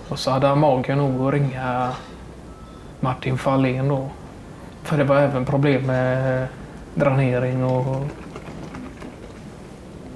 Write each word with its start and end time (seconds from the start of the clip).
Och 0.09 0.19
så 0.19 0.31
hade 0.31 0.47
han 0.47 0.59
magen 0.59 0.97
nog 0.97 1.27
att 1.27 1.33
ringa 1.33 1.91
Martin 2.99 3.37
Fahlén 3.37 3.87
då. 3.87 4.09
För 4.83 4.97
det 4.97 5.03
var 5.03 5.15
även 5.15 5.45
problem 5.45 5.85
med 5.85 6.47
dränering 6.95 7.63
och 7.65 8.05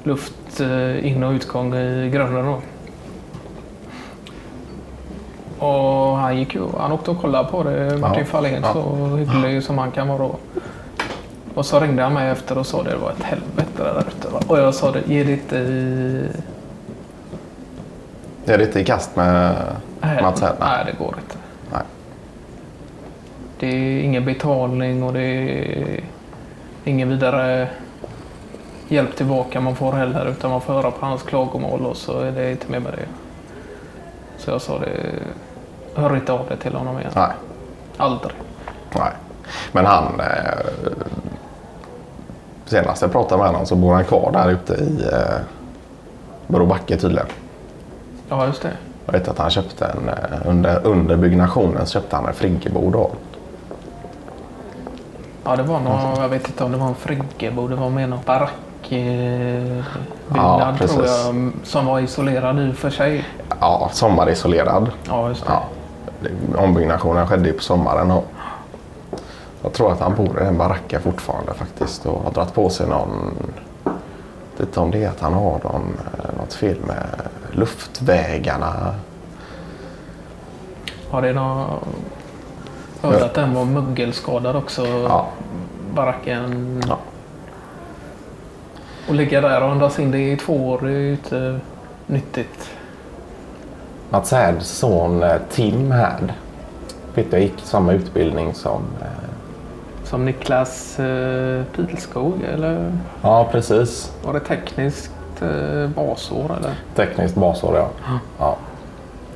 luft 0.04 0.60
eh, 0.60 1.08
in 1.08 1.24
och 1.24 1.32
utgång 1.32 1.76
i 1.76 2.10
grunden 2.14 2.46
då. 2.46 2.62
Och 5.66 6.18
han 6.18 6.38
gick 6.38 6.56
ju, 6.56 6.68
han 6.78 6.92
åkte 6.92 7.12
och 7.12 7.22
kollade 7.22 7.50
på 7.52 7.64
det, 7.64 7.98
Martin 7.98 8.20
Ja, 8.20 8.26
Fahlén, 8.26 8.62
ja. 8.64 8.74
så 8.74 9.16
hygglig 9.16 9.64
som 9.64 9.78
han 9.78 9.92
kan 9.92 10.08
vara 10.08 10.18
då. 10.18 10.36
Och 11.54 11.66
så 11.66 11.80
ringde 11.80 12.04
han 12.04 12.14
mig 12.14 12.30
efter 12.30 12.58
och 12.58 12.66
sa 12.66 12.84
det, 12.84 12.90
det 12.90 12.98
var 12.98 13.12
ett 13.12 13.24
helvete 13.24 13.84
där 13.84 14.04
ute. 14.08 14.48
Och 14.48 14.60
jag 14.60 14.76
sa 14.76 14.92
det, 14.92 15.02
ge 15.06 15.24
det 15.24 15.32
inte 15.32 15.56
i 15.56 16.28
Det 18.46 18.54
är 18.54 18.58
lite 18.58 18.80
i 18.80 18.86
kast 18.86 19.16
med 19.16 19.56
Mats 20.22 20.42
Hedman. 20.42 20.70
Nej, 20.70 20.86
det 20.86 21.04
går 21.04 21.16
inte. 21.18 21.38
Nej. 21.72 21.82
Det 23.60 23.68
är 23.68 24.04
ingen 24.04 24.26
betalning 24.26 25.04
och 25.04 25.14
det 25.14 25.24
är 25.24 26.04
ingen 26.84 27.10
vidare 27.10 27.68
hjälp 28.88 29.16
tillbaka 29.16 29.62
man 29.62 29.76
får 29.76 29.92
heller 29.94 30.26
utan 30.26 30.52
man 30.52 30.62
får 30.62 30.74
höra 30.74 30.92
på 30.92 31.06
hans 31.06 31.24
klagomål 31.24 31.86
och 31.86 31.98
så 31.98 32.20
är 32.20 32.32
det 32.32 32.52
inte 32.52 32.72
mer 32.72 32.80
med 32.80 32.94
det. 32.94 33.06
Så 34.38 34.52
jag 34.52 34.62
sa 34.62 34.80
det, 34.80 35.14
hör 35.96 36.16
inte 36.16 36.34
av 36.34 36.46
det 36.50 36.58
till 36.58 36.74
honom 36.74 37.00
igen. 37.00 37.12
Nej. 37.16 37.32
Aldrig. 37.98 38.34
Nej. 38.96 39.12
Men 39.72 39.86
han... 39.86 40.22
Senast 42.72 43.02
jag 43.02 43.12
pratade 43.12 43.38
med 43.38 43.52
honom 43.52 43.66
så 43.66 43.76
bor 43.76 43.94
han 43.94 44.04
kvar 44.06 44.32
där 44.34 44.52
ute 44.52 44.74
i 44.74 45.10
eh, 45.14 45.40
Bråbacke 46.48 46.98
tydligen. 46.98 47.26
Ja, 48.30 48.46
just 48.46 48.62
det. 48.62 48.72
Jag 49.06 49.14
vet 49.14 49.28
att 49.28 49.38
han 49.38 49.50
köpte 49.50 49.86
en... 49.86 50.10
Eh, 50.10 50.16
under, 50.46 50.86
under 50.88 51.16
byggnationen 51.18 51.86
köpte 51.86 52.16
han 52.16 52.26
en 52.26 52.34
friggebo 52.34 52.90
då. 52.90 53.12
Ja, 55.44 55.56
det 55.56 55.64
var 55.64 55.80
någon, 55.80 56.22
jag 56.22 56.30
vet 56.30 56.48
inte 56.48 56.64
om 56.64 56.72
det 56.72 56.78
var 56.78 56.88
en 56.88 56.96
friggebo, 56.96 57.68
det 57.68 57.76
var 57.76 57.90
mer 57.90 58.08
någon 58.08 58.20
barackbyggnad 58.26 59.84
Ja, 60.36 60.76
tror 60.80 61.06
jag, 61.06 61.52
som 61.64 61.86
var 61.86 62.00
isolerad 62.00 62.60
i 62.60 62.72
och 62.72 62.76
för 62.76 62.90
sig. 62.90 63.26
Ja, 63.60 63.90
sommarisolerad. 63.94 64.92
Ja, 65.08 65.30
just 65.30 65.46
det. 65.46 65.52
Ja. 65.52 65.64
Ombyggnationen 66.64 67.28
skedde 67.28 67.48
ju 67.48 67.54
på 67.54 67.64
sommaren. 67.64 68.08
då. 68.08 68.24
Jag 69.64 69.74
tror 69.74 69.92
att 69.92 70.00
han 70.00 70.16
bor 70.16 70.42
i 70.42 70.44
den 70.44 70.58
baracken 70.58 71.02
fortfarande 71.02 71.54
faktiskt 71.54 72.06
och 72.06 72.24
har 72.24 72.32
dragit 72.32 72.54
på 72.54 72.70
sig 72.70 72.88
någon... 72.88 73.36
Inte 74.60 74.80
om 74.80 74.92
det 74.92 75.04
är 75.04 75.10
att 75.10 75.20
han 75.20 75.34
har 75.34 75.60
någon, 75.64 75.98
eh, 76.18 76.38
något 76.38 76.54
fel 76.54 76.78
med 76.88 77.06
luftvägarna. 77.52 78.96
Har 81.10 81.22
det 81.22 81.34
någon... 81.34 81.80
Hörde 83.02 83.26
att 83.26 83.34
den 83.34 83.54
var 83.54 83.66
mögelskadad 83.66 84.56
också. 84.56 84.88
Ja. 84.88 85.28
Baracken. 85.94 86.82
Ja. 86.88 86.98
Och 89.08 89.16
ligga 89.16 89.42
där 89.42 89.64
och 89.64 89.72
andas 89.72 90.00
in 90.00 90.12
det 90.12 90.32
i 90.32 90.38
två 90.38 90.70
år 90.70 90.80
det 90.82 90.90
är 90.90 91.00
ju 91.00 91.12
inte 91.12 91.60
nyttigt. 92.08 92.70
Mats 94.10 94.32
Härds 94.32 94.68
son 94.68 95.24
eh, 95.24 95.38
Tim 95.50 95.92
Härd 95.92 96.34
jag 97.16 97.42
gick 97.42 97.60
samma 97.64 97.94
utbildning 97.94 98.54
som... 98.54 98.82
Som 100.12 100.26
Niklas 100.26 101.00
eh, 101.00 101.64
Pilskog 101.76 102.34
eller 102.54 102.98
Ja, 103.22 103.48
precis. 103.52 104.12
var 104.26 104.34
det 104.34 104.40
tekniskt 104.40 105.12
eh, 105.42 105.90
basår 105.96 106.46
eller? 106.58 106.72
Tekniskt 106.96 107.36
basår, 107.36 107.78
ja. 107.78 107.88
ja. 108.40 108.56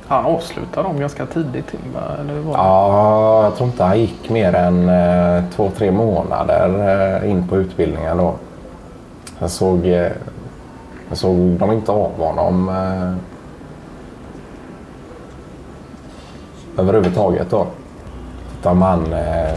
Han 0.06 0.24
avslutade 0.26 0.88
dem 0.88 1.00
ganska 1.00 1.26
tidigt 1.26 1.66
Tim? 1.66 1.80
Ja, 2.52 3.44
jag 3.44 3.56
tror 3.56 3.68
inte 3.68 3.84
han 3.84 4.00
gick 4.00 4.30
mer 4.30 4.54
än 4.54 4.88
eh, 4.88 5.44
två, 5.56 5.70
tre 5.76 5.90
månader 5.90 7.22
eh, 7.22 7.30
in 7.30 7.48
på 7.48 7.56
utbildningen 7.56 8.16
då. 8.16 8.34
Jag 9.38 9.50
såg, 9.50 9.86
eh, 9.86 10.12
jag 11.08 11.18
såg 11.18 11.36
de 11.36 11.72
inte 11.72 11.92
av 11.92 12.12
honom 12.18 12.68
eh, 12.68 13.12
överhuvudtaget 16.80 17.50
då. 17.50 17.66
Utan 18.60 18.76
man, 18.76 19.12
eh, 19.12 19.54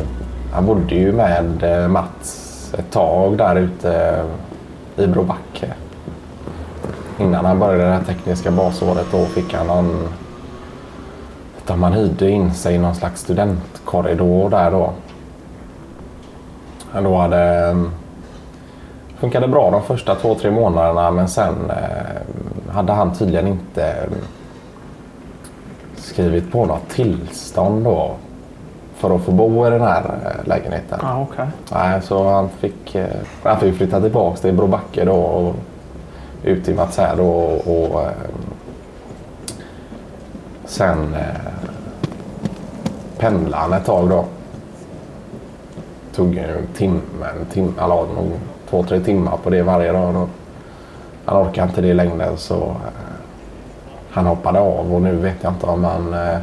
han 0.52 0.66
bodde 0.66 0.96
ju 0.96 1.12
med 1.12 1.64
Mats 1.90 2.74
ett 2.78 2.92
tag 2.92 3.38
där 3.38 3.56
ute 3.56 4.24
i 4.98 5.08
Bråbacke. 5.08 5.74
Innan 7.20 7.46
han 7.46 7.60
började 7.60 7.84
det 7.84 7.94
här 7.94 8.04
tekniska 8.04 8.52
basåret 8.52 9.08
då 9.12 9.26
fick 9.26 9.54
han 9.54 9.68
någon 9.68 10.08
utan 11.58 11.80
man 11.80 11.94
hyrde 11.94 12.30
in 12.30 12.54
sig 12.54 12.76
i 12.76 12.78
någon 12.78 12.96
slags 12.96 13.22
studentkorridor 13.22 14.50
där 14.50 14.72
då. 14.72 14.94
Han 16.92 17.04
då 17.04 17.18
hade... 17.18 17.70
Mm, 17.70 17.92
funkade 19.20 19.48
bra 19.48 19.72
de 19.72 19.84
första 19.84 20.16
två, 20.16 20.36
tre 20.36 20.52
månaderna 20.52 21.12
men 21.12 21.28
sen 21.28 21.70
eh, 21.70 22.74
hade 22.74 22.94
han 22.94 23.16
tydligen 23.16 23.48
inte 23.48 23.84
mm, 23.84 24.20
skrivit 25.96 26.52
på 26.52 26.66
något 26.66 26.90
tillstånd 26.90 27.84
då 27.84 28.12
för 29.00 29.16
att 29.16 29.22
få 29.22 29.32
bo 29.32 29.68
i 29.68 29.70
den 29.70 29.82
här 29.82 30.04
eh, 30.26 30.48
lägenheten. 30.48 31.00
Ja, 31.02 31.28
okej. 31.32 31.48
Nej, 31.72 32.02
så 32.02 32.30
han 32.30 32.50
fick, 32.50 32.96
eh, 32.96 33.08
han 33.44 33.60
fick 33.60 33.78
flytta 33.78 34.02
tillbaka 34.02 34.38
till 34.38 34.54
Bråbacke 34.54 35.06
då 35.06 35.16
och 35.16 35.56
ut 36.44 36.66
till 36.66 36.76
Mats 36.76 36.98
här 36.98 37.16
då 37.16 37.28
och, 37.30 37.68
och 37.68 38.02
eh, 38.02 38.12
sen 40.66 41.14
eh, 41.14 41.52
pendlade 43.18 43.62
han 43.62 43.74
ett 43.74 43.86
tag 43.86 44.10
då. 44.10 44.26
tog 46.16 46.38
en 46.38 46.68
timme, 46.74 47.26
en 47.40 47.46
timme 47.46 47.74
eller 47.78 47.96
nog 47.96 48.32
två, 48.70 48.84
tre 48.84 49.00
timmar 49.00 49.38
på 49.44 49.50
det 49.50 49.62
varje 49.62 49.92
dag. 49.92 50.14
Då. 50.14 50.28
Han 51.26 51.48
orkade 51.48 51.68
inte 51.68 51.82
det 51.82 51.88
i 51.88 51.94
längden 51.94 52.38
så 52.38 52.56
eh, 52.56 52.76
han 54.10 54.26
hoppade 54.26 54.60
av 54.60 54.94
och 54.96 55.02
nu 55.02 55.16
vet 55.16 55.38
jag 55.42 55.54
inte 55.54 55.66
om 55.66 55.84
han... 55.84 56.14
Eh, 56.14 56.40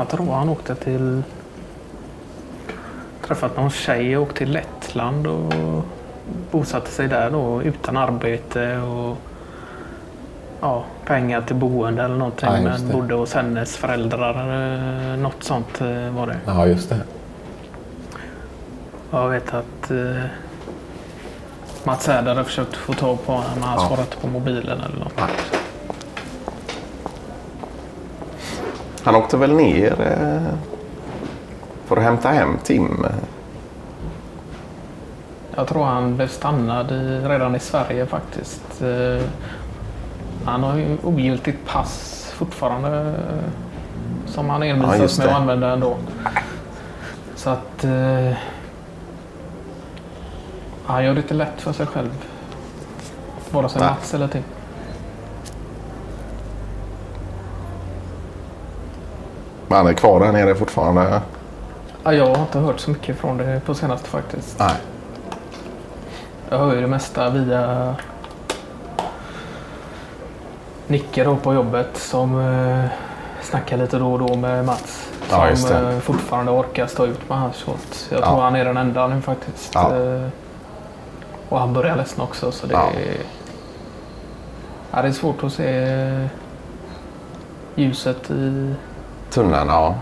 Jag 0.00 0.08
tror 0.08 0.32
han 0.34 0.48
åkte 0.48 0.74
till... 0.74 1.22
Träffat 3.26 3.56
någon 3.56 3.70
tjej 3.70 4.16
och 4.16 4.22
åkte 4.22 4.38
till 4.38 4.50
Lettland 4.52 5.26
och 5.26 5.52
bosatte 6.50 6.90
sig 6.90 7.08
där 7.08 7.30
då 7.30 7.62
utan 7.62 7.96
arbete 7.96 8.76
och 8.78 9.16
ja, 10.60 10.84
pengar 11.04 11.40
till 11.42 11.56
boende 11.56 12.02
eller 12.02 12.16
någonting. 12.16 12.48
Ja, 12.52 12.60
men 12.60 12.88
bodde 12.92 13.14
hos 13.14 13.34
hennes 13.34 13.76
föräldrar. 13.76 14.34
eh, 15.12 15.18
Något 15.18 15.42
sånt 15.44 15.80
eh, 15.80 16.10
var 16.10 16.26
det. 16.26 16.36
Ja, 16.46 16.66
just 16.66 16.88
det. 16.88 17.00
Jag 19.10 19.28
vet 19.28 19.54
att 19.54 19.90
eh, 19.90 20.22
Mats 21.84 22.06
Härd 22.06 22.26
hade 22.26 22.44
försökt 22.44 22.76
få 22.76 22.92
tag 22.92 23.26
på 23.26 23.32
honom 23.32 23.50
men 23.54 23.62
han 23.62 23.78
Ja. 23.82 23.86
svarade 23.86 24.02
inte 24.02 24.16
på 24.16 24.26
mobilen 24.26 24.80
eller 24.80 24.98
något. 25.04 25.12
Nej. 25.16 25.59
Han 29.04 29.14
åkte 29.14 29.36
väl 29.36 29.52
ner 29.56 29.92
eh, 30.00 30.54
för 31.86 31.96
att 31.96 32.02
hämta 32.02 32.28
hem 32.28 32.58
Tim. 32.64 33.06
Jag 35.56 35.66
tror 35.66 35.84
han 35.84 36.16
blev 36.16 36.28
stannad 36.28 36.92
i, 36.92 37.20
redan 37.28 37.54
i 37.56 37.58
Sverige 37.60 38.06
faktiskt. 38.06 38.82
Eh, 38.82 39.22
Han 40.44 40.62
har 40.62 40.76
ju 40.76 40.96
ogiltigt 41.02 41.66
pass 41.66 42.26
fortfarande 42.36 42.98
eh, 43.00 43.50
som 44.26 44.50
han 44.50 44.62
Ja, 44.62 44.74
envisas 44.74 44.98
just 44.98 45.18
med 45.18 45.28
att 45.28 45.34
använda 45.34 45.72
ändå. 45.72 45.96
Så 47.36 47.50
att 47.50 47.84
eh, 47.84 48.32
han 50.86 51.04
gör 51.04 51.14
det 51.14 51.20
inte 51.20 51.34
lätt 51.34 51.60
för 51.60 51.72
sig 51.72 51.86
själv. 51.86 52.10
Vare 53.50 53.68
sig. 53.68 53.82
Mats 53.82 54.14
eller 54.14 54.28
Tim. 54.28 54.42
Han 59.76 59.86
är 59.86 59.92
kvar 59.92 60.20
där 60.20 60.32
nere 60.32 60.54
fortfarande. 60.54 61.20
Ja, 62.04 62.12
jag 62.12 62.26
har 62.26 62.40
inte 62.42 62.58
hört 62.58 62.80
så 62.80 62.90
mycket 62.90 63.16
från 63.18 63.36
det 63.36 63.60
på 63.66 63.74
senaste 63.74 64.08
faktiskt. 64.08 64.58
Nej. 64.58 64.74
Jag 66.48 66.58
hör 66.58 66.74
ju 66.74 66.80
det 66.80 66.86
mesta 66.86 67.30
via 67.30 67.94
Nicke 70.86 71.24
då 71.24 71.36
på 71.36 71.54
jobbet 71.54 71.96
som 71.96 72.40
eh, 72.40 72.84
snackar 73.42 73.76
lite 73.76 73.98
då 73.98 74.12
och 74.12 74.18
då 74.18 74.36
med 74.36 74.64
Mats. 74.64 75.10
Ja, 75.30 75.56
som 75.56 75.76
eh, 75.86 75.98
fortfarande 75.98 76.52
orkar 76.52 76.86
stå 76.86 77.06
ut 77.06 77.28
med 77.28 77.38
hans 77.38 77.56
shot. 77.62 78.08
Jag 78.10 78.20
Ja. 78.20 78.26
tror 78.26 78.40
han 78.40 78.56
är 78.56 78.64
den 78.64 78.76
enda 78.76 79.06
nu 79.06 79.20
faktiskt. 79.20 79.70
Ja. 79.74 79.96
Eh, 79.96 80.26
och 81.48 81.58
han 81.60 81.72
börjar 81.72 81.96
ledsna 81.96 82.24
också 82.24 82.52
så 82.52 82.66
det, 82.66 82.72
Ja. 82.72 82.82
är, 82.90 83.16
ja, 84.90 85.02
det 85.02 85.08
är 85.08 85.12
svårt 85.12 85.44
att 85.44 85.52
se 85.52 86.28
ljuset 87.74 88.30
i... 88.30 88.74
Tunneln, 89.30 89.68
ja. 89.68 89.94